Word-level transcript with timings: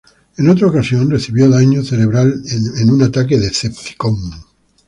En 0.37 0.49
otra 0.49 0.65
ocasión 0.65 1.11
recibió 1.11 1.47
daño 1.47 1.83
cerebral 1.83 2.33
en 2.79 2.89
un 2.89 3.03
ataque 3.03 3.37
Decepticon. 3.37 4.17